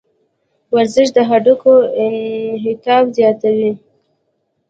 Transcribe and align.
ورزش 0.75 1.07
د 1.15 1.17
هډوکو 1.29 1.73
انعطاف 2.03 3.03
زیاتوي. 3.17 3.71